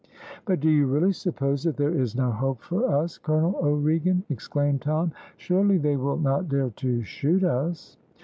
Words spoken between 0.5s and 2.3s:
do you really suppose that there is